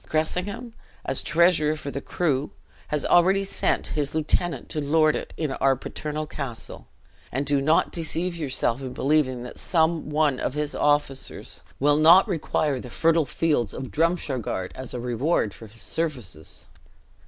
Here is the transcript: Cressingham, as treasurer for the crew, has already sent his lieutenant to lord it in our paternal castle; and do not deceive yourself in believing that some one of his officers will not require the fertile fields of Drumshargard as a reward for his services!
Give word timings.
Cressingham, 0.09 0.73
as 1.05 1.21
treasurer 1.21 1.75
for 1.75 1.91
the 1.91 2.01
crew, 2.01 2.49
has 2.87 3.05
already 3.05 3.43
sent 3.43 3.85
his 3.93 4.15
lieutenant 4.15 4.67
to 4.69 4.81
lord 4.81 5.15
it 5.15 5.31
in 5.37 5.51
our 5.51 5.75
paternal 5.75 6.25
castle; 6.25 6.87
and 7.31 7.45
do 7.45 7.61
not 7.61 7.91
deceive 7.91 8.35
yourself 8.35 8.81
in 8.81 8.93
believing 8.93 9.43
that 9.43 9.59
some 9.59 10.09
one 10.09 10.39
of 10.39 10.55
his 10.55 10.73
officers 10.73 11.61
will 11.79 11.97
not 11.97 12.27
require 12.27 12.79
the 12.79 12.89
fertile 12.89 13.25
fields 13.25 13.75
of 13.75 13.91
Drumshargard 13.91 14.71
as 14.73 14.95
a 14.95 14.99
reward 14.99 15.53
for 15.53 15.67
his 15.67 15.83
services! 15.83 16.65